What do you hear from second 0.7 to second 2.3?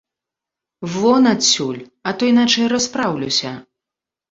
Вон адсюль, а то